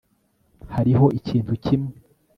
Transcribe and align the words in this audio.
hariho 0.75 1.05
ikintu 1.19 1.51
kimwe 1.63 1.93